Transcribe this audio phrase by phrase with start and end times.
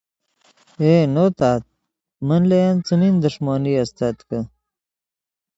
[0.81, 1.63] ائے نو تات
[2.27, 4.39] من لے ین څیمین دݰمونی استت کہ